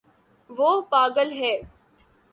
[0.49, 1.53] وہ پاگل ہے